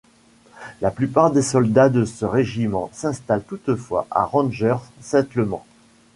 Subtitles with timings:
[0.81, 5.63] La plupart des soldats de ce régiment s'installent toutefois à Ranger Settlement.